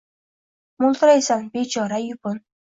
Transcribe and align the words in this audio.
Moʼltiraysan– 0.83 1.45
bechora, 1.57 2.01
yupun 2.07 2.43